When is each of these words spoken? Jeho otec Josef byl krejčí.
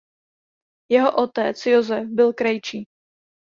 Jeho 0.89 1.13
otec 1.23 1.63
Josef 1.65 2.07
byl 2.09 2.33
krejčí. 2.33 2.87